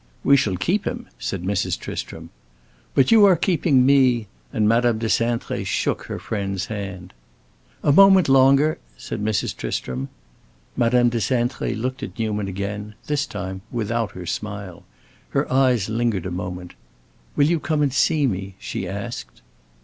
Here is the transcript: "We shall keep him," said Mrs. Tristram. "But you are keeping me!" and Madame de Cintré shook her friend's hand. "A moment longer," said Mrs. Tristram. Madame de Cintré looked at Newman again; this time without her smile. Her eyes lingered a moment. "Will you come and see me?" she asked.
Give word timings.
"We 0.23 0.35
shall 0.35 0.57
keep 0.57 0.85
him," 0.85 1.07
said 1.19 1.43
Mrs. 1.43 1.77
Tristram. 1.77 2.31
"But 2.95 3.11
you 3.11 3.23
are 3.25 3.35
keeping 3.35 3.85
me!" 3.85 4.25
and 4.51 4.67
Madame 4.67 4.97
de 4.97 5.05
Cintré 5.05 5.63
shook 5.63 6.05
her 6.05 6.17
friend's 6.17 6.65
hand. 6.73 7.13
"A 7.83 7.91
moment 7.91 8.27
longer," 8.27 8.79
said 8.97 9.23
Mrs. 9.23 9.55
Tristram. 9.55 10.09
Madame 10.75 11.09
de 11.09 11.19
Cintré 11.19 11.79
looked 11.79 12.01
at 12.01 12.17
Newman 12.17 12.47
again; 12.47 12.95
this 13.05 13.27
time 13.27 13.61
without 13.69 14.13
her 14.13 14.25
smile. 14.25 14.83
Her 15.29 15.45
eyes 15.53 15.87
lingered 15.87 16.25
a 16.25 16.31
moment. 16.31 16.73
"Will 17.35 17.45
you 17.45 17.59
come 17.59 17.83
and 17.83 17.93
see 17.93 18.25
me?" 18.25 18.55
she 18.57 18.87
asked. 18.87 19.43